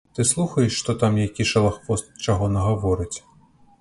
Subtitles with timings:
[0.17, 3.15] Ты слухаеш, што там які шалахвост чаго нагаворыць.